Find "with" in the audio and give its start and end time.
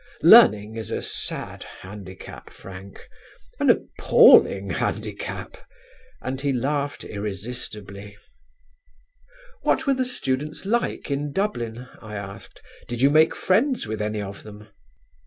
13.85-14.01